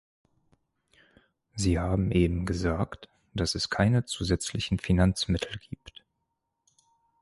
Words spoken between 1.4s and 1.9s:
Sie